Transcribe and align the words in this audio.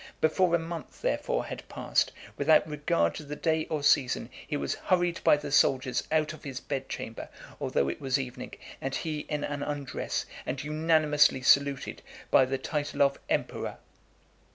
Before 0.19 0.55
a 0.55 0.57
month, 0.57 1.03
therefore, 1.03 1.45
had 1.45 1.69
passed, 1.69 2.11
without 2.35 2.67
regard 2.67 3.13
to 3.13 3.23
the 3.23 3.35
day 3.35 3.65
or 3.67 3.83
season, 3.83 4.31
he 4.47 4.57
was 4.57 4.73
hurried 4.73 5.23
by 5.23 5.37
the 5.37 5.51
soldiers 5.51 6.07
out 6.11 6.33
of 6.33 6.43
his 6.43 6.59
bed 6.59 6.89
chamber, 6.89 7.29
although 7.59 7.87
it 7.87 8.01
was 8.01 8.17
evening, 8.17 8.53
and 8.81 8.95
he 8.95 9.19
in 9.29 9.43
an 9.43 9.61
undress, 9.61 10.25
and 10.43 10.63
unanimously 10.63 11.43
saluted 11.43 12.01
by 12.31 12.45
the 12.45 12.57
title 12.57 13.03
of 13.03 13.19
EMPEROR. 13.29 13.77